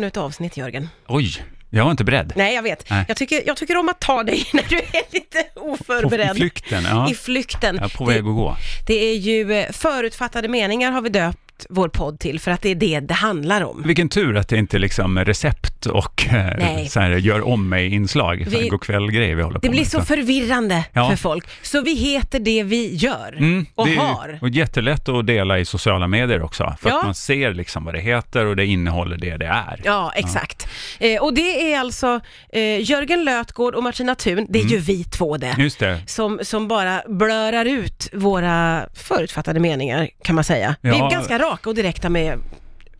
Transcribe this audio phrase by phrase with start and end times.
[0.00, 0.88] ännu ett avsnitt, Jörgen.
[1.08, 2.32] Oj, jag var inte beredd.
[2.36, 2.90] Nej, jag vet.
[2.90, 3.04] Nej.
[3.08, 6.36] Jag, tycker, jag tycker om att ta dig när du är lite På, oförberedd.
[6.36, 7.10] I flykten, ja.
[7.10, 7.76] I flykten.
[7.76, 8.56] Jag är på väg att gå.
[8.86, 12.62] Det, det är ju eh, förutfattade meningar har vi döpt vår podd till, för att
[12.62, 13.82] det är det det handlar om.
[13.86, 16.88] Vilken tur att det inte är liksom recept och eh, Nej.
[16.88, 19.86] så här, gör om mig-inslag, Vi- godkväll-grejer vi håller på Det blir med.
[19.90, 21.08] så förvirrande Ja.
[21.10, 24.38] för folk, så vi heter det vi gör Mm, och det är, har.
[24.42, 26.98] Och jättelätt att dela i sociala medier också, för Ja.
[26.98, 29.80] att man ser liksom vad det heter och det innehåller det det är.
[29.84, 30.68] Ja, exakt.
[31.00, 32.20] Eh, och det är alltså
[32.52, 34.72] eh, Jörgen Lötgård och Martina Thun, det är Mm.
[34.72, 35.70] ju vi två det.
[35.78, 36.02] Det.
[36.06, 40.76] Som, som bara blörar ut våra förutfattade meningar, kan man säga.
[40.80, 41.08] Vi är Ja.
[41.08, 42.38] ganska raka och direkta med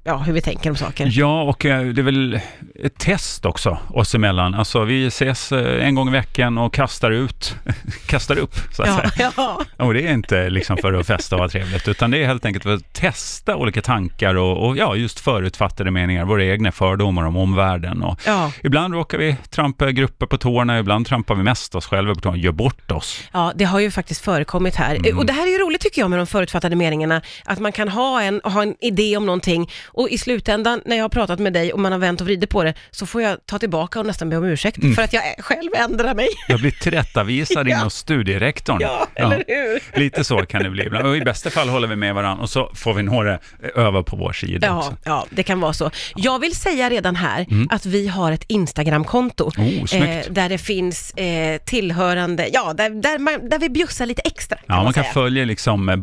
[0.04, 1.08] ja, hur vi tänker om saker.
[1.10, 2.40] Ja, och eh, det är väl
[2.84, 4.54] ett test också oss emellan.
[4.54, 7.56] Alltså vi ses eh, en gång i veckan och kastar ut,
[8.06, 9.32] kastar upp så att Ja, säga.
[9.36, 9.64] ja.
[9.76, 12.44] Och det är inte liksom för att festa och vara trevligt, utan det är helt
[12.44, 17.24] enkelt för att testa olika tankar och, och ja, just förutfattade meningar, våra egna fördomar
[17.24, 18.02] om omvärlden.
[18.02, 18.52] Och Ja.
[18.62, 22.36] Ibland råkar vi trampa grupper på tårna, ibland trampar vi mest oss själva på tårna,
[22.36, 23.20] gör bort oss.
[23.32, 24.94] ja, det har ju faktiskt förekommit här.
[24.94, 25.18] Mm.
[25.18, 27.88] Och det här är ju roligt tycker jag med de förutfattade meningarna, att man kan
[27.88, 31.52] ha en, ha en idé om någonting och i slutändan när jag har pratat med
[31.52, 34.06] dig och man har vänt och vridit på det, så får jag ta tillbaka och
[34.06, 34.94] nästan be om ursäkt Mm.
[34.94, 36.28] för att jag själv ändrar mig.
[36.48, 37.76] Jag blir tillrättavisad Ja.
[37.76, 38.78] in hos studierektorn.
[38.80, 39.98] Ja, eller hur?
[40.00, 41.06] Lite så kan det bli ibland.
[41.06, 43.38] Och i bästa fall håller vi med varandra och så får vi några
[43.74, 44.96] över på vår sida Ja, också.
[45.04, 45.90] ja, det kan vara så.
[46.16, 49.68] Jag vill säga redan här att vi har ett Instagramkonto Mm.
[49.80, 50.28] Oh, snyggt.
[50.34, 54.56] där det finns eh, tillhörande, ja, där, där, man, där vi bjussar lite extra.
[54.56, 55.94] Kan Ja, man man kan följa liksom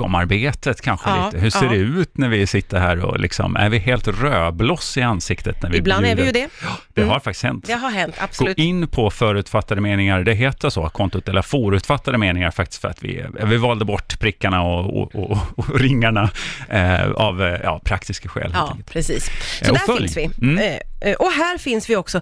[0.00, 1.38] bakom-arbetet kanske Ja, lite.
[1.38, 5.02] Hur ser det ut när vi sitter här och liksom, är vi helt rödbloss i
[5.02, 6.40] ansiktet när vi Ibland är vi ju bjuder?
[6.40, 6.68] det.
[6.94, 7.10] Det Mm.
[7.12, 7.64] har faktiskt hänt.
[7.66, 8.58] Det har hänt, Gå absolut.
[8.58, 13.24] in på förutfattade meningar, det heter så, kontot, eller förutfattade meningar faktiskt för att vi,
[13.44, 16.30] vi valde bort prickarna och, och, och, och ringarna
[16.68, 18.50] eh, av eh, ja, praktiska skäl.
[18.54, 19.30] Ja, precis.
[19.62, 19.98] Så där följ.
[20.08, 20.30] finns vi.
[20.46, 20.58] Mm.
[20.58, 22.20] Eh, eh, och här finns vi också.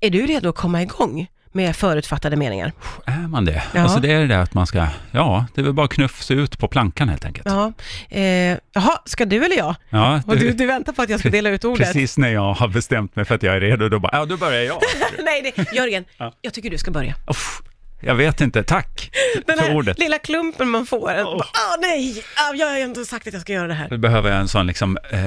[0.00, 2.72] Är du redo att komma igång med förutfattade meningar?
[3.06, 3.62] Är man det?
[3.74, 3.80] Ja.
[3.80, 6.58] Alltså det är det där att man ska, ja, det är väl bara knuffa ut
[6.58, 7.46] på plankan helt enkelt.
[7.48, 7.72] Ja.
[8.16, 9.74] Eh, jaha, ska du eller jag?
[9.90, 11.86] Ja, Och du, du väntar på att jag ska dela ut ordet?
[11.86, 14.36] Precis när jag har bestämt mig för att jag är redo, då bara, ja då
[14.36, 14.80] börjar jag.
[15.24, 16.32] Nej, det, Jörgen, Ja.
[16.40, 17.14] jag tycker du ska börja.
[17.26, 17.60] Uff,
[18.00, 19.10] jag vet inte, tack
[19.46, 19.98] Den för här ordet.
[19.98, 21.10] lilla klumpen man får.
[21.18, 21.44] Åh Åh.
[21.80, 23.88] nej, ah, jag har ju ändå sagt att jag ska göra det här.
[23.90, 25.20] Nu behöver jag en sån liksom eh,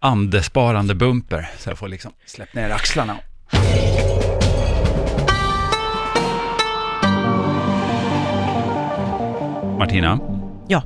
[0.00, 3.16] andesparande bumper, så jag får liksom släppa ner axlarna.
[9.86, 10.18] Martina,
[10.68, 10.82] Ja.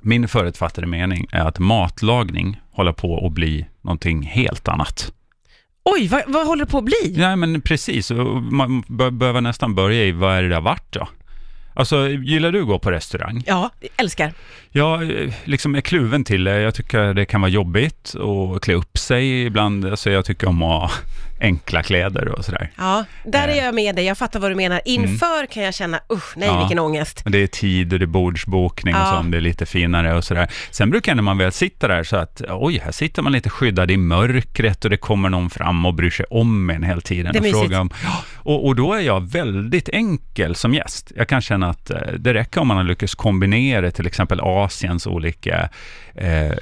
[0.00, 5.12] min förutfattade mening är att matlagning håller på att bli någonting helt annat.
[5.84, 7.14] Oj, vad, vad håller det på att bli?
[7.16, 8.10] Nej, men precis.
[8.50, 11.08] Man bör, behöver nästan börja i vad är det där vart då?
[11.74, 13.42] Alltså, gillar du att gå på restaurang?
[13.46, 14.32] Ja, älskar.
[14.70, 15.12] Jag
[15.44, 16.60] liksom är kluven till det.
[16.60, 18.14] Jag tycker det kan vara jobbigt
[18.54, 19.84] att klä upp sig ibland.
[19.86, 20.92] Alltså, jag tycker om att
[21.40, 22.70] enkla kläder och sådär.
[22.76, 23.58] Ja, där Eh.
[23.58, 24.04] är jag med dig.
[24.04, 24.80] Jag fattar vad du menar.
[24.84, 26.58] Inför kan jag känna, usch, nej Ja.
[26.58, 27.20] vilken ångest.
[27.24, 29.10] Men det är tid och det är bordsbokning och Ja.
[29.10, 30.48] så om det är lite finare och sådär.
[30.70, 33.50] Sen brukar jag när man väl sitter där så att, oj, här sitter man lite
[33.50, 37.32] skyddad i mörkret och det kommer någon fram och bryr sig om en hela tiden.
[37.32, 37.60] Det är och, mysigt.
[37.60, 37.90] frågar om,
[38.48, 41.12] och, och då är jag väldigt enkel som gäst.
[41.16, 45.06] Jag kan känna att eh, det räcker om man har lyckats kombinera till exempel Asiens
[45.06, 45.68] olika
[46.14, 46.52] eh,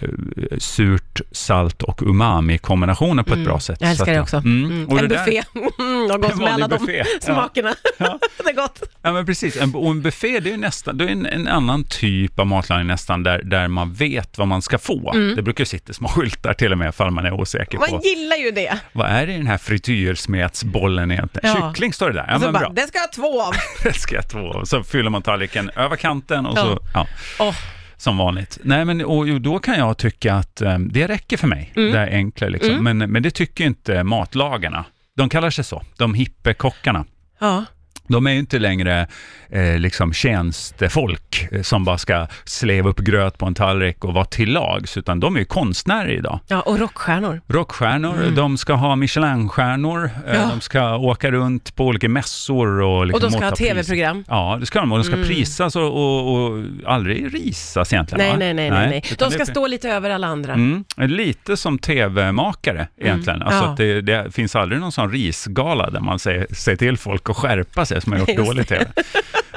[0.59, 3.79] surt, salt och umami-kombinationer på ett bra sätt.
[3.81, 4.37] Jag älskar det också.
[4.37, 4.65] Mm.
[4.65, 4.89] Mm.
[4.89, 5.43] Och En det där- buffé.
[5.79, 6.97] Mm, något mellan de buffé.
[6.99, 7.05] Ja.
[7.21, 7.75] smakerna.
[7.99, 8.19] Ja.
[8.45, 8.83] det är gott.
[9.03, 9.61] Ja, men precis.
[9.61, 12.47] En, och en buffé, det är ju nästan, det är en, en annan typ av
[12.47, 15.13] matlagning nästan, där, där man vet vad man ska få.
[15.37, 18.01] Det brukar ju sitta små skyltar till och med, ifall man är osäker Man på,
[18.05, 18.79] gillar ju det.
[18.93, 21.57] vad är det i den här frityrsmetsbollen egentligen?
[21.57, 21.73] Ja.
[21.77, 22.73] Kyckling står det där, ja men bara, bra.
[22.75, 23.55] det ska jag ha två av.
[23.83, 24.39] Det ska jag två.
[24.39, 27.07] Och så fyller man tallriken över kanten och så, ja,
[27.39, 27.55] Åh,
[27.97, 28.59] som vanligt.
[28.63, 31.93] Nej, men och, då kan jag tycka att eh, det räcker för mig, Mm.
[31.93, 32.85] det är enkla liksom.
[32.85, 34.85] Men, men det tycker inte matlagarna.
[35.17, 37.05] De kallar sig så, de hippekockarna.
[37.41, 37.65] ja.
[38.09, 39.07] De är ju inte längre
[39.51, 44.25] eh, liksom tjänstefolk eh, som bara ska sleva upp gröt på en tallrik och vara
[44.25, 46.41] till lags, utan de är ju konstnärer idag.
[46.49, 47.41] ja, och rockstjärnor.
[47.49, 50.41] Rockstjärnor, de ska ha Michelinstjärnor, eh, Mm.
[50.43, 50.49] Ja.
[50.55, 54.25] de ska åka runt på olika mässor och liksom Och de ska ha tv-program.
[54.29, 54.93] Ja, det ska de.
[54.93, 55.27] Och de ska Mm.
[55.29, 58.27] prisas och, och, och aldrig risas egentligen.
[58.29, 59.17] Nej, nej, nej, nej, nej.
[59.19, 60.53] De ska det- stå lite över alla andra.
[60.53, 63.43] Mm, lite som tv-makare egentligen.
[63.43, 63.67] Alltså Mm.
[63.67, 63.73] Ja.
[63.73, 67.37] att det, det finns aldrig någon sån risgala där man säger, säger till folk att
[67.37, 67.96] skärpa sig.
[67.97, 68.85] Det som har gjort Just dålig TV.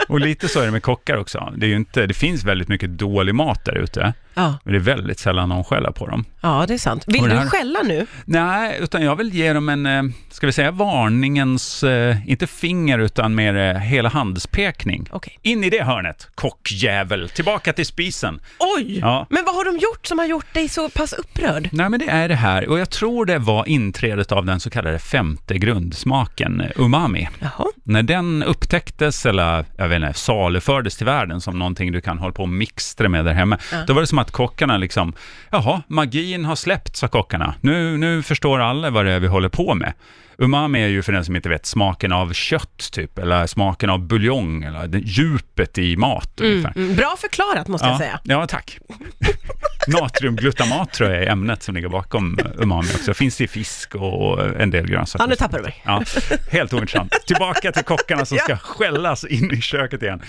[0.08, 1.54] Och lite så är det med kockar också.
[1.58, 4.96] Det, är inte, det finns väldigt mycket dålig mat där ute, Ja, men det är
[4.96, 6.26] väldigt sällan någon skäller på dem.
[6.42, 7.04] ja, det är sant.
[7.08, 8.06] Vill det du här- skälla nu?
[8.26, 13.00] Nej, utan jag vill ge dem en, eh, ska vi säga varningens, eh, inte finger
[13.00, 15.08] utan mer eh, hela handspekning.
[15.12, 15.40] Okej.
[15.42, 18.40] In i det hörnet, kockjävel, tillbaka till spisen.
[18.78, 19.00] Oj!
[19.00, 19.28] Ja.
[19.30, 21.70] Men vad har de gjort som har gjort dig så pass upprörd?
[21.72, 24.70] Nej, men det är det här, och jag tror det var inträdet av den så
[24.70, 27.30] kallade femte grundsmaken, umami.
[27.40, 27.66] Jaha.
[27.84, 32.34] När den upptäcktes, eller jag vet inte, salufördes till världen som någonting du kan hålla
[32.34, 33.78] på och mixtra med där hemma, Ja.
[33.88, 35.14] då var det som att kockarna liksom,
[35.52, 37.54] jaha, magin har släppt, sa kockarna.
[37.62, 39.94] Nu, nu förstår alla vad det är vi håller på med.
[40.42, 44.00] Umami är ju för den som inte vet smaken av kött typ, eller smaken av
[44.08, 46.74] buljong, eller det, djupet i mat Mm, ungefär.
[46.82, 48.20] mm, bra förklarat måste jag Ja, säga.
[48.24, 48.78] ja, tack.
[49.88, 53.14] Natriumglutamat tror jag är ämnet som ligger bakom umami också.
[53.14, 55.24] Finns i fisk och en del grönsaker.
[55.24, 55.82] Ja, nu tappar du mig.
[55.86, 56.04] Ja,
[56.52, 57.12] helt ointressant.
[57.28, 60.22] Tillbaka till kockarna som ska skällas in i köket igen.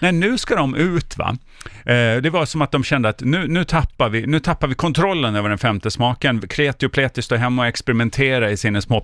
[0.00, 1.36] Nej, nu ska de ut va.
[1.84, 4.74] Eh, det var som att de kände att nu, nu, tappar vi, nu tappar vi
[4.74, 6.48] kontrollen över den femte smaken.
[6.48, 9.00] Kreti och Pleti står hemma och experimenterar i sina små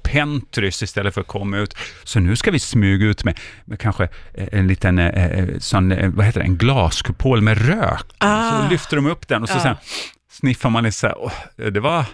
[0.54, 1.74] pentrys istället för att komma ut.
[2.04, 4.04] Så nu ska vi smyga ut med, med kanske
[4.34, 8.04] eh, en liten, eh, eh, sån, eh, vad heter det, en glaskupol med rök.
[8.18, 8.62] Ah.
[8.62, 9.60] Så lyfter de upp den och så Ja.
[9.62, 9.76] sen
[10.30, 11.32] sniffar man lite så här, "Åh,
[11.70, 12.04] det var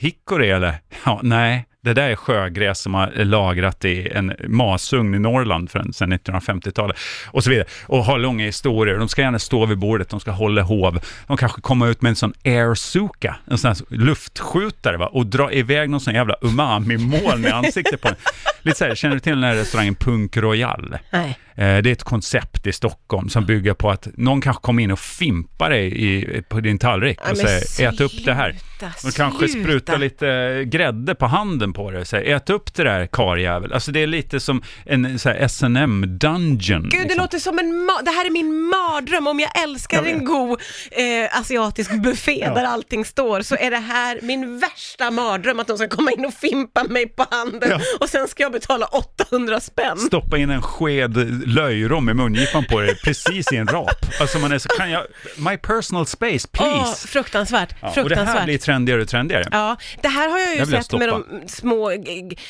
[0.00, 0.74] hickory eller?
[1.04, 6.12] Ja, nej, det där är sjögräs som har lagrat i en masugn i Norrland sedan
[6.12, 6.96] 1950-talet
[7.26, 7.66] och så vidare.
[7.86, 8.98] Och har långa historier.
[8.98, 10.98] De ska gärna stå vid bordet, de ska hålla hov.
[11.26, 15.06] De kanske kommer ut med en sån airsuka, en sån här luftskjutare va?
[15.06, 18.14] och dra iväg någon sån jävla umami-moln i ansiktet på en.
[18.62, 20.98] Lite så här, känner du till den här restaurangen Punk Royal?
[21.10, 21.38] Nej.
[21.56, 24.90] Eh, Det är ett koncept i Stockholm som bygger på att någon kanske kommer in
[24.90, 28.50] och fimpar dig i, på din tallrik och men säger ät upp det här.
[28.52, 29.64] sluta, De kanske sluta.
[29.68, 33.72] sprutar lite grädde på handen på dig och säger ät upp det där karljävel.
[33.72, 37.18] Alltså det är lite som en S&M dungeon Gud, det liksom.
[37.22, 39.26] låter som en det här är min mardröm.
[39.26, 40.60] Om jag älskar Jag en god
[40.90, 42.54] eh, asiatisk buffé Ja.
[42.54, 46.24] där allting står, så är det här min värsta mardröm, att de ska komma in
[46.24, 47.80] och fimpa mig på handen Ja.
[48.00, 49.98] och sen ska jag betala 800 spänn.
[49.98, 54.06] Stoppa in en sked löjrom i mungipan på dig precis i en rap.
[54.20, 55.02] Alltså man är så, kan jag,
[55.36, 57.08] my personal space Åh, please.
[57.08, 58.44] fruktansvärt, Ja, och det här fruktansvärt.
[58.44, 59.44] blir trendigare och trendigare.
[59.50, 61.90] Ja, det här har jag ju jag sett med de små,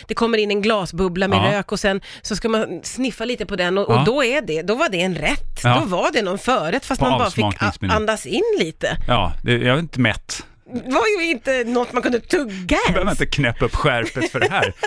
[0.09, 1.59] det kommer in en glasbubbla med Ja.
[1.59, 3.99] rök och sen så ska man sniffa lite på den och, Ja.
[4.00, 5.62] och då, är det, då var det en rätt.
[5.62, 7.62] Då var det någon förrätt fast På man bara fick
[7.93, 8.97] andas in lite.
[9.09, 10.47] Ja, det, jag är inte mätt.
[10.72, 12.52] Det var ju inte något man kunde tugga
[12.86, 13.20] Jag behöver ens.
[13.20, 14.72] inte knäppa upp skärpet för det här.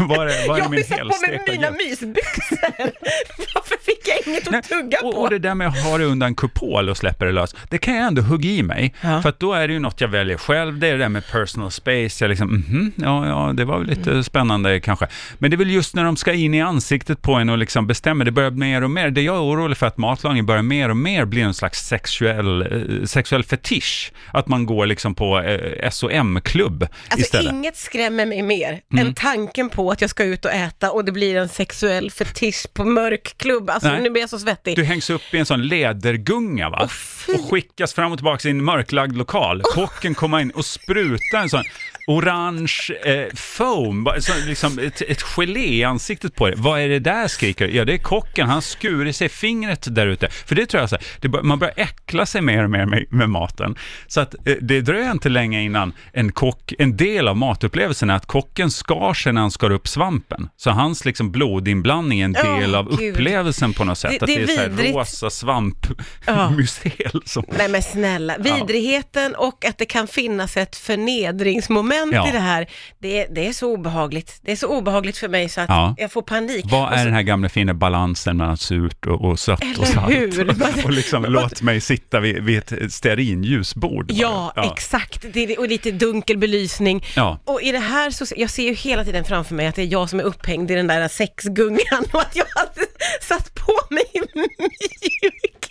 [0.00, 2.90] Var är, var är Jag har ju satt på mig mina mysbyxor.
[3.54, 5.20] Varför fick jag inget att Nej, tugga och, på?
[5.20, 7.78] och det där med att ha det under en kupol och släppa det lös, det
[7.78, 8.94] kan jag ändå hugga i mig.
[9.00, 9.22] Ja.
[9.22, 11.26] För att då är det ju något jag väljer själv, det är det där med
[11.32, 14.22] personal space, jag liksom, mhm, ja, ja, det var väl lite Mm.
[14.24, 15.06] spännande kanske.
[15.38, 17.86] Men det är väl just när de ska in i ansiktet på en och liksom
[17.86, 20.88] bestämmer, det börjar mer och mer, det jag är orolig för att matlagning börjar mer
[20.88, 24.12] och mer bli en slags sexuell, eh, sexuell fetisch.
[24.32, 27.52] Att man går liksom på eh, S&M-klubb Alltså istället.
[27.52, 29.06] inget skrämmer mig mer Mm.
[29.06, 32.66] än tanken på att jag ska ut och äta och det blir en sexuell fetisch
[32.74, 33.70] på mörkklubb.
[33.70, 34.02] Alltså Nej.
[34.02, 34.76] nu blir jag så svettig.
[34.76, 36.88] Du hängs upp i en sån lädergunga va?
[37.26, 37.32] Fy.
[37.32, 39.62] och skickas fram och tillbaka i en mörklagd lokal.
[39.62, 41.64] Kocken kommer in och sprutar en sån
[42.06, 42.72] orange
[43.04, 46.54] eh, foam, så, liksom ett, ett gelé i ansiktet på dig.
[46.58, 47.68] Vad är det där skriker?
[47.68, 48.46] Ja, det är kocken.
[48.48, 50.28] Han skurit sig fingret där ute.
[50.30, 52.86] För det tror jag så här, det bör, man börjar äckla sig mer och mer
[52.86, 53.76] med, med maten.
[54.06, 58.14] Så att eh, det dröjer inte länge innan en kock, en del av matupplevelsen är
[58.14, 60.48] att kocken skar sig när han skar upp svampen.
[60.56, 63.12] Så hans liksom blodinblandning är en del av Gud.
[63.14, 64.10] upplevelsen på något sätt.
[64.10, 65.30] Det- att det det är är så här rosa Ja.
[65.30, 67.44] svampmycel som...
[67.58, 72.28] Nej men snälla, vidrigheten och att det kan finnas ett förnedringsmoment Ja.
[72.28, 72.66] i det här,
[72.98, 74.38] det, det är så obehagligt.
[74.42, 75.94] Det är så obehagligt för mig så att Ja.
[75.98, 76.64] jag får panik.
[76.70, 79.80] Vad Och är så, den här gamla fina balansen mellan surt och, och sött Eller
[79.80, 80.14] och salt?
[80.14, 80.50] hur?
[80.84, 84.06] och liksom låt mig sitta vid, vid ett stearinljusbord.
[84.06, 84.18] bara.
[84.18, 85.24] Ja, exakt.
[85.32, 87.04] Det, är- och lite dunkel belysning.
[87.16, 87.38] Ja.
[87.44, 89.86] Och i det här så, jag ser ju hela tiden framför mig att det är
[89.86, 92.86] jag som är upphängd i den där sexgungan och att jag hade
[93.20, 94.04] satt på mig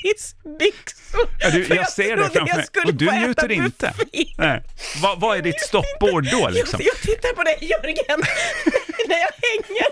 [0.02, 1.30] mjukisbyxor.
[1.40, 2.66] Ja, du, jag ser det framför mig.
[2.66, 3.94] skulle Och du njuter inte.
[4.38, 4.64] Nej.
[5.02, 6.80] Vad, vad är ditt stoppord då liksom?
[6.84, 7.96] Jag, jag tittar på dig Jörgen,
[9.08, 9.88] när jag hänger.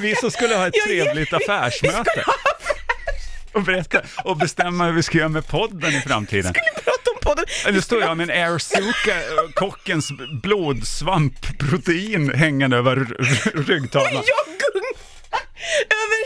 [0.00, 2.24] Vi som skulle ha ett trevligt affärsmöte skulle
[3.52, 6.52] och berätta och bestämma hur vi ska göra med podden i framtiden.
[6.84, 7.44] prata om podden.
[7.72, 9.14] Nu står jag med en airsuka,
[9.54, 12.96] kockens blodsvampprotein hängande över
[13.54, 14.22] ryggtavlan.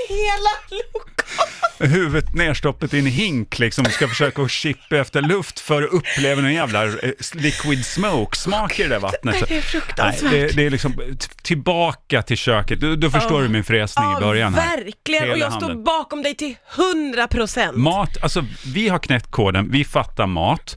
[0.08, 1.92] Jag hela lokalen.
[1.92, 5.90] huvudet nerstoppet i en hink liksom och ska försöka att chippa efter luft för att
[5.92, 6.92] uppleva någon jävla eh,
[7.32, 9.34] liquid smoke-smak i det där vattnet.
[9.34, 10.32] Nej, det är fruktansvärt.
[10.32, 12.80] Nej, det, det är liksom t- tillbaka till köket.
[12.80, 14.76] Du, du förstår du min fresning i början här.
[14.76, 15.22] verkligen.
[15.22, 15.84] Och Hela jag står handen.
[15.84, 17.76] bakom dig till 100 procent.
[17.76, 18.44] Mat, alltså
[18.74, 20.76] vi har knäckt koden, vi fattar mat.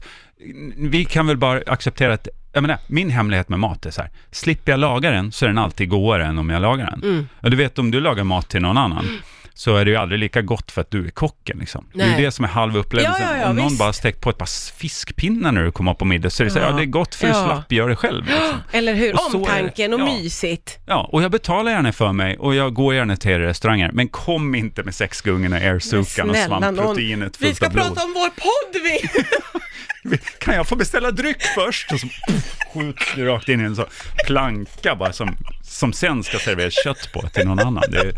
[0.76, 4.10] Vi kan väl bara acceptera att, jag menar, min hemlighet med mat är så här,
[4.30, 7.02] slipper jag laga den så är den alltid godare än om jag lagar den.
[7.10, 7.28] Mm.
[7.42, 9.18] Och du vet, om du lagar mat till någon annan,
[9.54, 11.58] så är det ju aldrig lika gott för att du är kocken.
[11.58, 11.86] Liksom.
[11.94, 13.26] Det är ju det som är halva upplevelsen.
[13.28, 13.78] Ja, ja, ja, om någon visst.
[13.78, 16.50] bara stekt på ett par fiskpinnar när du kommer upp på middag, så är det
[16.50, 16.76] så här, Ja.
[16.76, 18.24] det är gott för du slapp göra det själv.
[18.26, 18.60] Liksom.
[18.72, 19.14] Eller hur?
[19.14, 20.78] Och Omtanken och mysigt.
[20.86, 24.54] Ja, och jag betalar gärna för mig och jag går gärna till restauranger, men kom
[24.54, 27.86] inte med sexgungorna, airsukan och svampproteinet Vi fullt ska av blod.
[27.86, 29.20] prata om vår podd vi!
[30.38, 31.92] Kan jag få beställa dryck först?
[31.92, 33.86] Och så pff, skjuts du rakt in i en sån
[34.26, 37.82] planka bara som, som sen ska serveras kött på till någon annan.
[37.88, 38.12] Det är,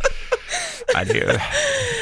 [0.94, 1.40] nej, det är Nej,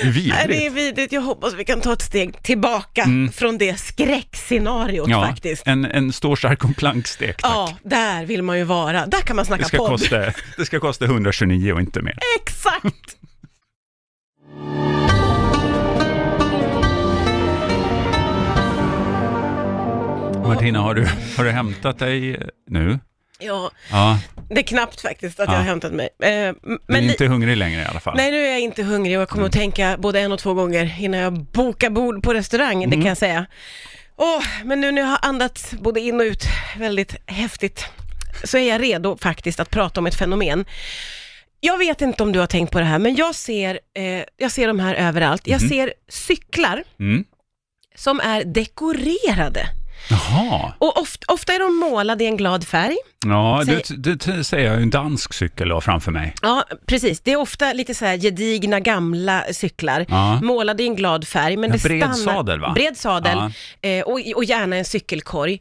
[0.05, 0.67] det vidrigt.
[0.67, 1.13] är vidrigt.
[1.13, 5.21] Jag hoppas vi kan ta ett steg tillbaka från det skräckscenariot Mm.
[5.21, 5.63] Ja, faktiskt.
[5.67, 7.51] en, en stor stark och plankstek, tack.
[7.53, 9.07] Ja, där vill man ju vara.
[9.07, 9.89] Där kan man Det snacka ska, podd.
[9.89, 12.19] kosta, det ska kosta 129 och inte mer.
[12.43, 13.17] Exakt!
[20.49, 22.41] Martina, har du, har du hämtat dig
[22.71, 22.99] nu?
[23.41, 24.19] Ja, Ja,
[24.51, 25.53] det är knappt faktiskt att Ja.
[25.53, 26.09] jag har hämtat mig.
[26.23, 28.17] Eh, men men li- inte hungrig längre i alla fall.
[28.17, 30.55] Nej, nu är jag inte hungrig och jag kommer att tänka både en och två
[30.55, 32.91] gånger innan jag bokar bord på restaurang, Mm.
[32.91, 33.47] det kan jag säga.
[34.17, 36.43] Åh, men nu när jag har andats både in och ut
[36.79, 37.85] väldigt häftigt
[38.45, 40.65] så är jag redo faktiskt att prata om ett fenomen.
[41.61, 44.51] Jag vet inte om du har tänkt på det här, men jag ser, eh, jag
[44.51, 45.47] ser de här överallt.
[45.47, 45.69] Jag Mhm.
[45.69, 47.25] ser cyklar Mm.
[47.95, 49.67] som är dekorerade.
[50.11, 52.97] Jaha, Och oft, ofta är de målade i en glad färg.
[53.27, 56.35] ja, Säg- det, det säger jag ju en dansk cykel då framför mig.
[56.43, 57.21] Ja, precis.
[57.21, 60.41] Det är ofta lite så här gedigna gamla cyklar, Ja.
[60.43, 61.57] målade i en glad färg.
[61.57, 62.73] Men Ja, det bred stannar, sadel, va?
[62.75, 63.39] Bred sadel
[63.81, 63.89] Ja.
[63.89, 65.61] eh, och, och gärna en cykelkorg.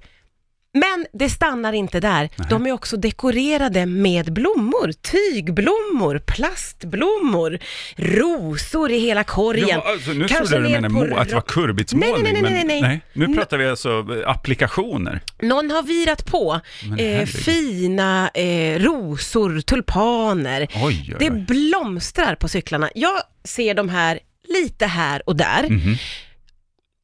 [0.79, 2.29] Men det stannar inte där.
[2.49, 7.59] De är också dekorerade med blommor, tygblommor, plastblommor,
[7.95, 9.67] rosor i hela korgen.
[9.69, 12.23] Ja, alltså, nu Kanske trodde jag du menade på att det var kurbitsmålning.
[12.23, 13.01] Nej, nej, nej, men, nej, nej.
[13.13, 15.21] Nu pratar vi alltså eh, applikationer.
[15.41, 16.59] Någon har virat på
[16.99, 20.61] eh, fina eh, rosor, tulpaner.
[20.75, 21.45] Oj, oj, Det oj.
[21.47, 22.89] blomstrar på cyklarna.
[22.95, 24.19] Jag ser de här
[24.49, 25.69] lite här och där.
[25.69, 25.95] Mhm.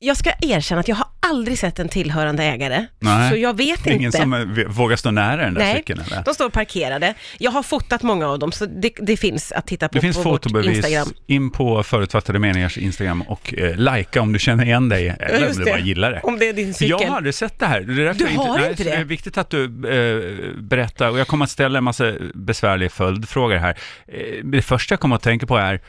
[0.05, 3.31] Jag ska erkänna att jag har aldrig sett en tillhörande ägare, Nej.
[3.31, 4.17] så jag vet Det ingen inte.
[4.17, 6.23] som eh, vågar stå nära den där Nej, cykeln eller?
[6.25, 7.13] de står parkerade.
[7.37, 10.17] Jag har fotat många av dem, så det, det finns att titta på Det finns
[10.17, 11.07] på vårt fotobevis Instagram.
[11.27, 15.53] in på förutfattade meningars Instagram och eh, likea om du känner igen dig eller om
[15.57, 15.81] du bara det.
[15.81, 16.19] gillar det.
[16.23, 16.89] Om det är din cykel.
[16.89, 17.81] Jag har aldrig sett det här.
[17.81, 18.95] Det är Du inte, har nej, inte så det?
[18.95, 23.55] är viktigt att du eh, berättar och jag kommer att ställa en massa besvärliga följdfrågor
[23.55, 23.77] här.
[24.07, 25.81] Eh, det första jag kommer att tänka på är,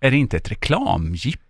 [0.00, 1.42] är det inte ett reklamjippo?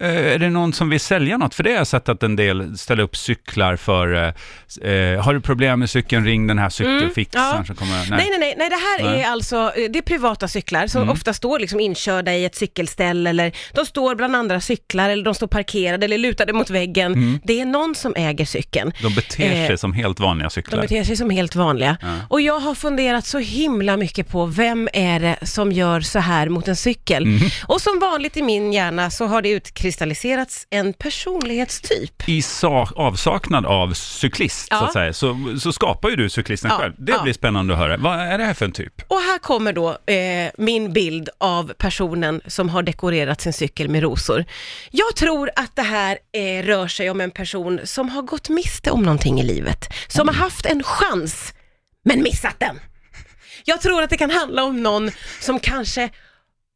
[0.00, 1.54] Eh, är det någon som vill sälja något?
[1.54, 5.34] För det har jag sett att en del ställer upp cyklar för, eh, eh, har
[5.34, 7.74] du problem med cykeln, ring den här cykelfixaren Mm, ja.
[7.74, 7.92] kommer...
[8.10, 9.08] Nej, nej, nej, nej, det här Nej.
[9.14, 9.20] Mm.
[9.20, 13.26] är alltså, eh, det är privata cyklar som ofta står liksom inkörda i ett cykelställ
[13.26, 17.12] eller de står bland andra cyklar eller de står parkerade eller lutade mot väggen.
[17.12, 17.40] Mm.
[17.44, 18.92] Det är någon som äger cykeln.
[19.02, 20.80] De beter sig Eh, som helt vanliga De cyklar.
[20.82, 21.96] beter sig som helt vanliga.
[22.02, 22.08] Ja.
[22.28, 26.48] Och jag har funderat så himla mycket på vem är det som gör så här
[26.48, 27.26] mot en cykel?
[27.26, 27.48] Mhm.
[27.66, 32.28] Och som vanligt i min hjärna så har det utkristalliserats en personlighetstyp.
[32.28, 34.80] I sa- avsaknad av cyklist, så Ja.
[34.86, 36.94] att säga, så, så skapar ju du cyklisten Ja, själv.
[36.98, 37.22] Det ja.
[37.22, 37.96] blir spännande att höra.
[37.96, 39.02] Vad är det här för en typ?
[39.08, 44.02] Och här kommer då eh, min bild av personen som har dekorerat sin cykel med
[44.02, 44.44] rosor.
[44.90, 48.90] Jag tror att det här eh, rör sig om en person som har gått miste
[48.90, 49.88] om någonting i livet.
[50.08, 51.54] Som har haft en chans,
[52.04, 52.80] men missat den.
[53.64, 56.10] Jag tror att det kan handla om någon som kanske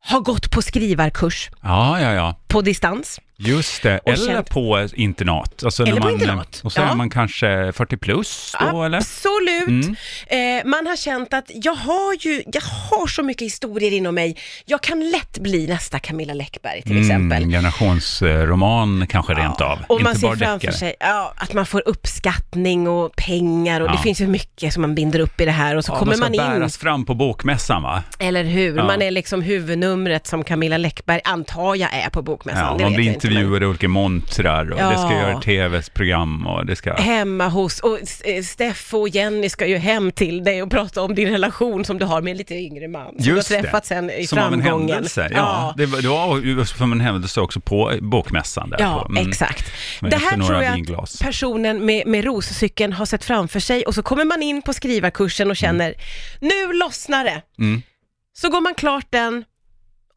[0.05, 2.27] har gått på skrivarkurs Ja, ja, ja.
[2.49, 3.19] på distans.
[3.45, 4.01] Just det.
[4.07, 5.65] Eller känt- på internat.
[5.65, 6.61] Alltså Eller när på man, internat.
[6.65, 6.91] Och så Ja.
[6.91, 8.99] är man kanske 40 plus då, eller?
[8.99, 9.69] Absolut.
[9.69, 9.97] Mm.
[10.61, 14.37] Eh, man har känt att jag har ju, jag har så mycket historier inom mig.
[14.67, 17.43] Jag kan lätt bli nästa Camilla Läckberg till exempel.
[17.43, 19.79] Mm, generationsroman kanske rent av.
[19.87, 20.73] Och man Inte ser bara framför deckare.
[20.79, 23.93] sig ja, att man får uppskattning och pengar och Ja.
[23.93, 26.17] det finns ju mycket som man binder upp i det här och så Ja, kommer
[26.17, 28.03] man ska man in, bäras fram på bokmässan va?
[28.19, 28.77] eller hur?
[28.77, 28.85] Ja.
[28.85, 32.63] Man är liksom huvudnumret som Camilla Läckberg antar jag är på Bokmässan.
[32.73, 35.21] Ja, det man blir inte, men- intervjuad i olika montrar och det ska Ja.
[35.21, 36.95] göra tv-program och det ska...
[36.95, 41.15] Hemma hos, och eh, Steffo och Jenny ska ju hem till dig och prata om
[41.15, 43.07] din relation som du har med en lite yngre man.
[43.07, 43.69] Som Just du har det.
[43.69, 44.89] träffat sen i Som av en framgången.
[44.95, 45.75] händelse, ja.
[45.77, 48.77] Det var, det var som en händelse också på bokmässan där.
[48.81, 49.73] Ja, mm, exakt.
[50.01, 51.15] Det här tror jag vinglas.
[51.15, 54.73] att personen med, med roscykeln har sett framför sig och så kommer man in på
[54.73, 55.95] skrivarkursen och känner,
[56.41, 57.43] nu lossnar det.
[57.59, 57.83] Mm.
[58.37, 59.45] Så går man klart den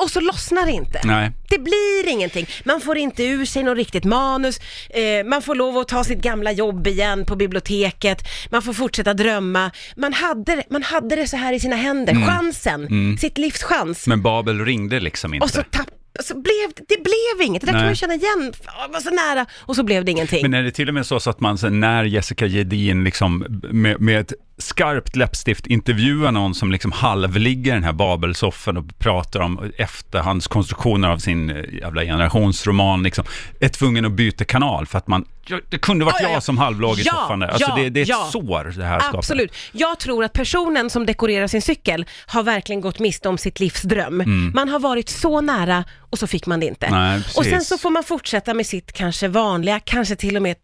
[0.04, 1.02] och så lossnar det inte.
[1.04, 1.32] Nej.
[1.50, 2.48] Det blir ingenting.
[2.66, 6.22] Man får inte ur sig något riktigt manus, eh, man får lov att ta sitt
[6.22, 9.72] gamla jobb igen på biblioteket, man får fortsätta drömma.
[9.96, 14.08] Man hade, man hade det så här i sina händer, chansen, sitt livs chans.
[14.08, 15.44] Men Babel ringde liksom inte.
[15.44, 15.88] Och så tapp,
[16.20, 19.46] så blev det, blev inget, det där kan man känna igen, Fan, var så nära,
[19.60, 20.42] och så blev det ingenting.
[20.42, 24.02] Men är det till och med så, så att man när Jessica Gedin liksom med,
[24.02, 29.40] med ett skarpt läppstift intervjuar någon som liksom halvligger i den här Babelsoffan och pratar
[29.40, 33.26] om efterhandskonstruktioner av sin eh, jävla generationsroman, liksom,
[33.60, 35.26] är tvungen att byta kanal för att man,
[35.70, 36.34] det kunde varit Ja, ja, ja.
[36.34, 37.48] jag som halvlåg i Ja, soffan där.
[37.48, 38.30] Alltså ja, det, det är ett ja.
[38.32, 39.18] sår det här skapar.
[39.18, 39.54] Absolut.
[39.72, 43.82] Jag tror att personen som dekorerar sin cykel har verkligen gått miste om sitt livs
[43.82, 44.24] dröm.
[44.56, 46.86] Man har varit så nära och så fick man det inte.
[46.86, 47.00] Mm.
[47.00, 50.56] Nej, och sen så får man fortsätta med sitt kanske vanliga, kanske till och med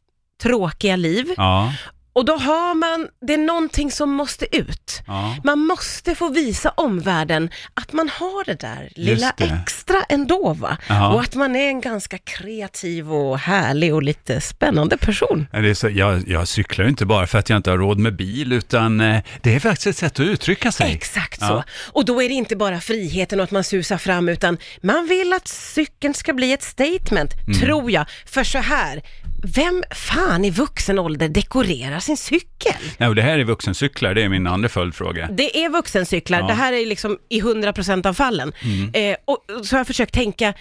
[0.43, 1.33] tråkiga liv.
[1.37, 1.73] Ja,
[2.13, 5.01] Och då har man, det är någonting som måste ut.
[5.07, 5.35] ja.
[5.43, 9.43] Man måste få visa omvärlden att man har det där lilla det.
[9.63, 10.77] extra ändå va.
[10.87, 11.13] Ja.
[11.13, 15.47] Och att man är en ganska kreativ och härlig och lite spännande person.
[15.51, 17.99] Det är så, jag, jag cyklar ju inte bara för att jag inte har råd
[17.99, 20.93] med bil, utan eh, det är faktiskt ett sätt att uttrycka sig.
[20.93, 21.47] Exakt Ja.
[21.47, 21.63] så.
[21.91, 25.33] Och då är det inte bara friheten och att man susar fram, utan man vill
[25.33, 27.59] att cykeln ska bli ett statement, Mm.
[27.59, 28.05] tror jag.
[28.25, 29.01] För så här,
[29.43, 32.73] vem fan i vuxen ålder dekorerar sin cykel?
[32.97, 35.27] Ja, och det här är vuxencyklar, det är min andra följdfråga.
[35.31, 36.43] Det är vuxencyklar, Ja.
[36.45, 36.55] Mm.
[36.57, 38.53] det här är liksom i 100% av fallen.
[38.93, 40.53] Eh, och så har jag försökt tänka,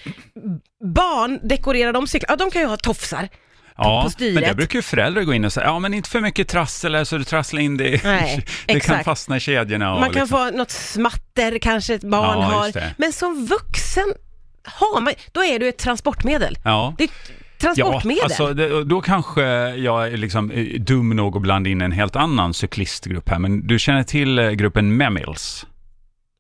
[0.94, 2.26] barn, dekorerar de cyklar?
[2.30, 3.28] Ja, de kan ju ha tofsar.
[3.76, 4.34] Ja, på styret.
[4.34, 7.06] men där brukar ju föräldrar gå in och säga, ja men inte för mycket trassel
[7.06, 9.04] så du trasslar in det, i- Nej, det kan exakt.
[9.04, 9.94] fastna i kedjorna.
[9.94, 10.50] Och Man kan liksom.
[10.50, 12.72] få något smatter kanske ett barn Ja, har.
[12.72, 12.94] det.
[12.98, 14.14] Men som vuxen
[14.64, 16.58] har man, då är du ett transportmedel.
[16.64, 16.94] Ja.
[16.98, 17.32] Det är ett
[17.62, 18.19] transportmedel.
[18.19, 21.92] Ja, alltså det, då kanske jag är liksom eh, dum nog att blanda in en
[21.92, 25.66] helt annan cyklistgrupp här, men du känner till eh, gruppen Memills?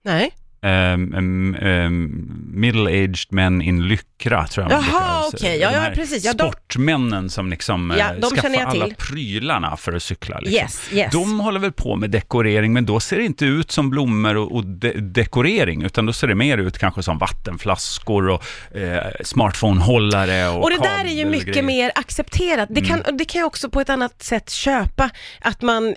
[0.04, 0.30] Nej.
[0.64, 5.56] Um, um, um, Middle-aged men in lyckra, tror jag Jaha, okej.
[5.60, 6.24] Ja, De ja, precis.
[6.24, 8.94] Ja, de- Sportmännen som liksom eh, Ja, de skaffar alla till.
[8.94, 10.38] prylarna för att cykla.
[10.40, 10.54] Liksom.
[10.54, 11.12] Yes, yes.
[11.12, 14.54] De håller väl på med dekorering, men då ser det inte ut som blommor och,
[14.56, 18.42] och de dekorering, utan då ser det mer ut kanske som vattenflaskor och
[18.76, 22.68] eh, smartphone-hållare och Och det där är ju mycket mer accepterat.
[22.72, 23.02] Det Mm.
[23.02, 25.10] kan, det kan jag också på ett annat sätt köpa.
[25.40, 25.94] Att man,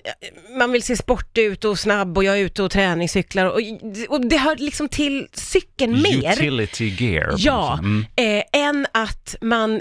[0.58, 3.60] man vill se sportig ut och snabb och jag är ute och träningscyklar och,
[4.08, 6.32] och det hör liksom till cykeln mer.
[6.32, 7.34] Utility gear.
[7.36, 8.06] Ja, Mm.
[8.16, 9.80] eh, än att man eh,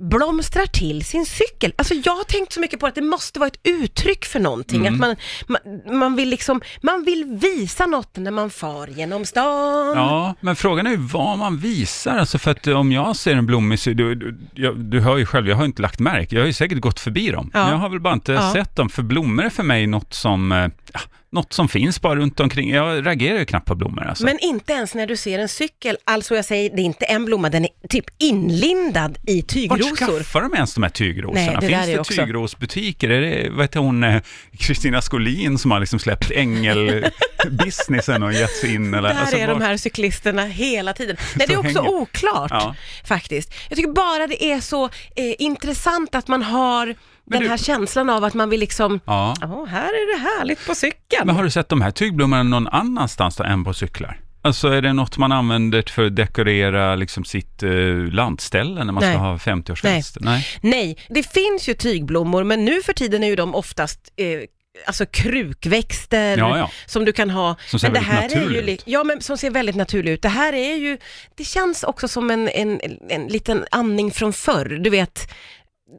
[0.00, 1.72] blomstrar till sin cykel.
[1.76, 4.86] Alltså jag har tänkt så mycket på att det måste vara ett uttryck för någonting.
[4.86, 4.94] Mm.
[4.94, 5.16] Att man,
[5.86, 9.96] man, man vill liksom, man vill visa något när man far genom stan.
[9.96, 12.18] Ja, men frågan är ju vad man visar.
[12.18, 15.48] Alltså för att om jag ser en blommig du, du, jag, du hör ju själv,
[15.48, 17.50] jag har inte lagt märke, jag har ju säkert gått förbi dem.
[17.54, 17.62] Ja.
[17.62, 18.52] Men jag har väl bara inte Ja.
[18.52, 21.00] sett dem, för blommor är för mig något som, eh, ja,
[21.32, 22.70] något som finns bara runt omkring.
[22.70, 24.24] Jag reagerar ju knappt på blommor alltså.
[24.24, 27.24] Men inte ens när du ser en cykel, alltså jag säger, det är inte en
[27.24, 29.96] blomma, den är typ inlindad i Vart tygrosor.
[29.96, 31.40] skaffar de ens de här tygrosorna?
[31.40, 33.10] Nej, det Finns det också- tygrosbutiker?
[33.10, 34.22] Är det, vad heter hon, eh,
[34.58, 38.94] Kristina Skolin som har liksom släppt ängelbusinessen och gett sig in?
[38.94, 39.08] Eller?
[39.08, 41.16] Där Alltså, är de var- här cyklisterna hela tiden.
[41.36, 42.74] Nej, det är Så också hänger- oklart Ja.
[43.04, 43.54] faktiskt.
[43.68, 44.90] Jag tycker bara det är så eh,
[45.38, 46.94] intressant att man har
[47.30, 49.34] den du- här känslan av att man vill liksom, Ja.
[49.40, 51.26] ja, här är det härligt på cykeln.
[51.26, 54.20] Men har du sett de här tygblommorna någon annanstans då än på cyklar?
[54.42, 57.70] Alltså är det något man använder för att dekorera liksom sitt eh,
[58.12, 59.12] landställe när man Nej.
[59.14, 60.16] ska ha 50-årsfest?
[60.20, 60.46] Nej.
[60.60, 64.26] Nej, det finns ju tygblommor, men nu för tiden är ju de oftast eh,
[64.86, 66.70] Alltså krukväxter Ja, ja.
[66.86, 67.56] som du kan ha.
[67.66, 68.82] Som ser men det här är ju, ut.
[68.86, 70.22] Ja, men som ser väldigt naturligt ut.
[70.22, 70.98] Det här är ju,
[71.36, 74.78] det känns också som en, en, en liten andning från förr.
[74.84, 75.32] Du vet,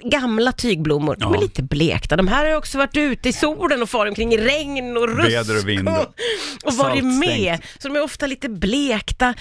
[0.03, 1.41] gamla tygblommor, de är Ja.
[1.41, 2.15] lite blekta.
[2.15, 5.17] De här har ju också varit ute i solen och farit omkring i regn och
[5.17, 5.89] rusk Väder och vind.
[5.89, 6.13] och,
[6.63, 7.57] och varit med.
[7.79, 9.33] Så de är ofta lite blekta.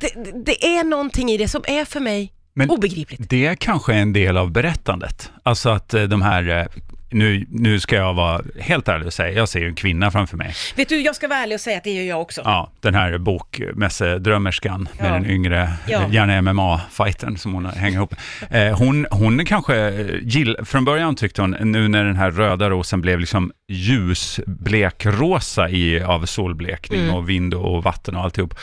[0.00, 0.08] Det,
[0.44, 3.30] det är någonting i det som är för mig Men obegripligt.
[3.30, 5.30] det är kanske en del av berättandet.
[5.42, 6.66] Alltså att eh, de här, eh,
[7.14, 10.36] nu, nu ska jag vara helt ärlig och säga, jag ser ju en kvinna framför
[10.36, 10.54] mig.
[10.76, 12.40] Vet du, jag ska vara ärlig och säga att det gör jag också.
[12.44, 15.14] Ja, den här bokmässedrömmerskan med Ja.
[15.14, 16.02] den yngre, Ja.
[16.02, 18.14] eh, gärna MMA-fightern som hon hänger ihop.
[18.50, 19.90] Eh, hon, hon kanske
[20.22, 26.02] gill, från början tyckte hon, nu när den här röda rosen blev liksom ljusblekrosa i,
[26.02, 27.14] av solblekning Mm.
[27.14, 28.54] och vind och vatten och alltihop.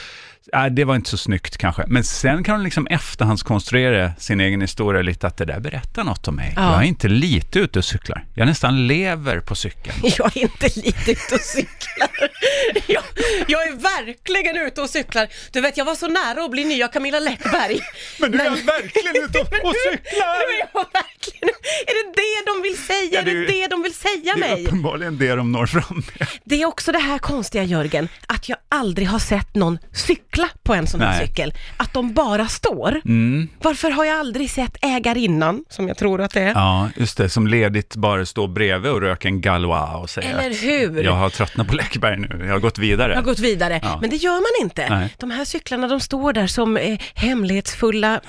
[0.54, 4.62] Äh, det var inte så snyggt kanske, men sen kan hon liksom efterhandskonstruera sin egen
[4.62, 6.54] historia lite, att det där berättar något om mig.
[6.56, 6.72] Ja.
[6.72, 9.96] Jag är inte lite ute och cyklar, jag nästan lever på cykeln.
[10.18, 12.10] Jag är inte lite ute och cyklar.
[12.88, 13.04] Jag,
[13.48, 15.28] jag är verkligen ute och cyklar.
[15.52, 17.80] Du vet, jag var så nära att bli nya Camilla Läckberg.
[18.20, 21.11] Men du är verkligen ute och, och cyklar!
[21.28, 21.50] Är verkligen...
[21.88, 23.10] Är det det de vill säga?
[23.12, 24.66] Ja, är det det är ju- det de vill säga Det är mig?
[24.66, 26.28] uppenbarligen det de når fram med.
[26.44, 30.74] Det är också det här konstiga Jörgen, att jag aldrig har sett någon cykla på
[30.74, 31.28] en sån här Nej.
[31.28, 33.02] cykel, att de bara står.
[33.06, 33.50] Mm.
[33.62, 36.52] Varför har jag aldrig sett ägarinnan, som jag tror att det är?
[36.54, 40.56] Ja, just det, som ledigt bara står bredvid och röker en Galois och säger Eller
[40.90, 41.04] hur?
[41.04, 43.12] jag har tröttnat på Läckberg nu, jag har gått vidare.
[43.12, 43.80] Jag har gått vidare.
[43.84, 43.98] Ja.
[44.02, 44.90] Men det gör man inte.
[44.90, 45.16] Nej.
[45.20, 48.22] De här cyklarna, de står där som eh, hemlighetsfulla...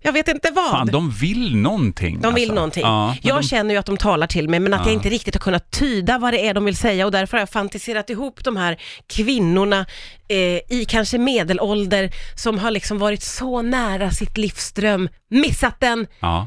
[0.00, 0.70] Jag vet inte vad.
[0.70, 2.20] Fan, de vill någonting.
[2.20, 2.54] De vill alltså.
[2.54, 2.82] någonting.
[2.82, 4.86] Ja, jag de, känner ju att de talar till mig, men att Ja.
[4.86, 7.42] jag inte riktigt har kunnat tyda vad det är de vill säga och därför har
[7.42, 9.86] jag fantiserat ihop de här kvinnorna
[10.28, 10.36] eh,
[10.78, 16.46] i kanske medelålder som har liksom varit så nära sitt livsdröm, missat den ja.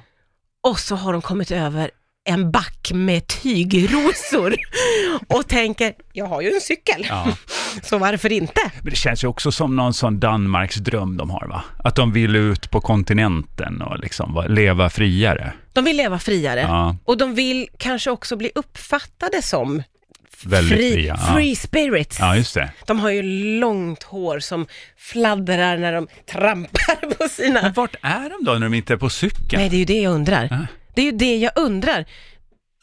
[0.64, 1.92] och så har de kommit över
[2.26, 4.56] en back med tygrosor
[5.28, 7.28] och tänker, jag har ju en cykel, Ja.
[7.84, 8.62] så varför inte?
[8.82, 11.64] Men det känns ju också som någon sån Danmarks dröm de har, va?
[11.84, 15.54] Att de vill ut på kontinenten och liksom va, leva friare.
[15.74, 19.84] De vill leva friare Ja, och de vill kanske också bli uppfattade som
[20.44, 21.18] väldigt free, fria.
[21.18, 22.18] Free spirits.
[22.20, 22.72] ja, just det.
[22.88, 23.22] De har ju
[23.60, 24.66] långt hår som
[24.98, 27.62] fladdrar när de trampar på sina...
[27.62, 29.62] Men vart är de då när de inte är på cykeln?
[29.62, 30.48] Nej, det är ju det jag undrar.
[30.52, 30.58] Ja.
[30.96, 32.06] Det är ju det jag undrar.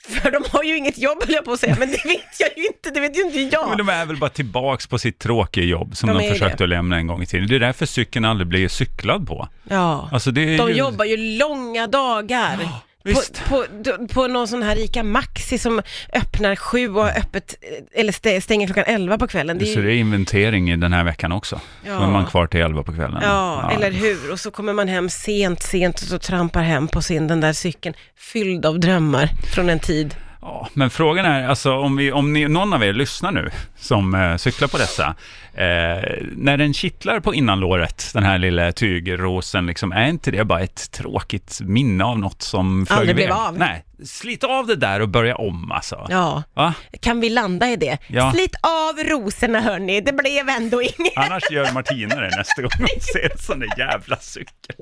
[0.08, 2.48] För de har ju inget jobb, höll jag på att säga, men det vet jag
[2.56, 3.68] ju inte, det vet ju inte jag.
[3.68, 6.64] Men de är väl bara tillbaks på sitt tråkiga jobb som De de, försökte det.
[6.64, 7.48] att lämna en gång i tiden.
[7.48, 9.48] Det är därför cykeln aldrig blir cyklad på.
[9.68, 10.72] Ja, Alltså de ju...
[10.72, 12.58] jobbar ju långa dagar.
[13.04, 13.44] Visst.
[13.48, 15.82] På, på, på någon sån här Ica Maxi som
[16.12, 19.58] öppnar sju och har öppet, eh, eller stä- stänger klockan elva på kvällen.
[19.58, 21.60] Det är Så ju, det är inventering i den här veckan också.
[21.86, 21.94] Ja.
[21.94, 23.20] Då är man kvar till elva på kvällen.
[23.22, 24.32] ja, eller hur?
[24.32, 27.52] Och så kommer man hem sent, sent och så trampar hem på sin, den där
[27.52, 30.14] cykeln, fylld av drömmar från en tid.
[30.50, 34.14] Ja, men frågan är, alltså om, vi, om ni, någon av er lyssnar nu som
[34.14, 35.06] eh, cyklar på dessa,
[35.54, 40.60] eh, när den kittlar på innanlåret, den här lilla tygrosen, liksom, är inte det bara
[40.60, 43.58] ett tråkigt minne av något som flög Aldrig blev av.
[43.58, 46.06] Nej, slit av det där och börja om alltså.
[46.08, 46.74] Ja, Va?
[47.00, 47.98] kan vi landa i det?
[48.06, 48.32] Ja.
[48.32, 51.16] Slit av rosorna hörni, det blev ändå inget.
[51.16, 54.76] Annars gör Martina det nästa gång hon ser en sån där jävla cykel.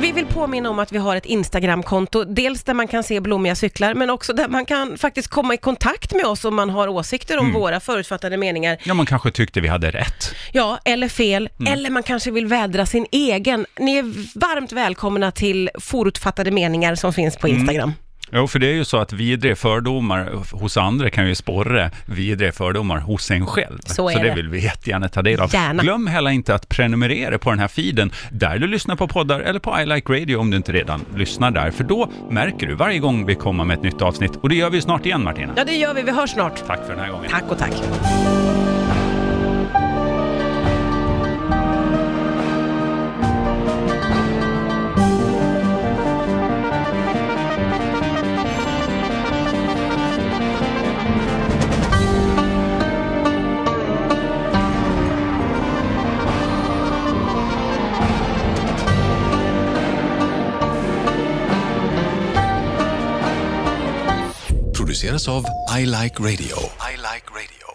[0.00, 3.54] Vi vill påminna om att vi har ett Instagramkonto, dels där man kan se blommiga
[3.54, 6.88] cyklar, men också där man kan faktiskt komma i kontakt med oss om man har
[6.88, 7.60] åsikter om Mm.
[7.60, 8.76] våra förutfattade meningar.
[8.84, 10.34] Ja, man kanske tyckte vi hade rätt.
[10.52, 11.72] Ja, eller fel, Mm.
[11.72, 13.66] eller man kanske vill vädra sin egen.
[13.78, 14.02] Ni är
[14.38, 17.60] varmt välkomna till förutfattade meningar som finns på Mm.
[17.60, 17.92] Instagram.
[18.32, 22.52] Jo, för det är ju så att vidriga fördomar hos andra kan ju sporra vidriga
[22.52, 23.78] fördomar hos en själv.
[23.84, 24.34] Så är det det.
[24.34, 25.54] vill vi jättegärna ta del av.
[25.54, 25.82] Gärna.
[25.82, 29.60] Glöm heller inte att prenumerera på den här feeden där du lyssnar på poddar eller
[29.60, 31.70] på I Like Radio om du inte redan lyssnar där.
[31.70, 34.36] För då märker du varje gång vi kommer med ett nytt avsnitt.
[34.36, 35.52] Och det gör vi snart igen Martina.
[35.56, 36.02] Ja, det gör vi.
[36.02, 36.66] Vi hörs snart.
[36.66, 37.30] Tack för den här gången.
[37.30, 37.72] Tack och tack.
[65.00, 65.44] Produceras av
[65.78, 66.56] I Like Radio.
[66.78, 67.69] I like radio.